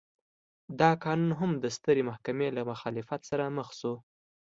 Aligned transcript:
دا 0.79 0.91
قانون 1.03 1.31
هم 1.39 1.51
د 1.63 1.65
سترې 1.77 2.01
محکمې 2.09 2.47
له 2.57 2.61
مخالفت 2.71 3.21
سره 3.29 3.45
مخ 3.57 3.69
شو. 3.79 3.93